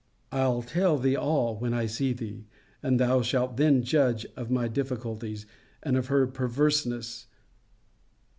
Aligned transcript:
I'll 0.31 0.63
tell 0.63 0.97
thee 0.97 1.15
all, 1.15 1.59
when 1.59 1.75
I 1.75 1.85
see 1.85 2.11
thee: 2.11 2.47
and 2.81 2.99
thou 2.99 3.21
shalt 3.21 3.57
then 3.57 3.83
judge 3.83 4.25
of 4.35 4.49
my 4.49 4.67
difficulties, 4.67 5.45
and 5.83 5.95
of 5.95 6.07
her 6.07 6.25
perverseness. 6.25 7.27